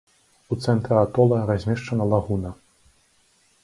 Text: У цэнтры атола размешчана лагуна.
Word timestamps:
У 0.53 0.57
цэнтры 0.63 0.95
атола 1.03 1.39
размешчана 1.53 2.11
лагуна. 2.17 2.59